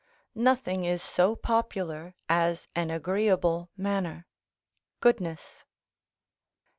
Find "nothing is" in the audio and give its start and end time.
0.33-1.03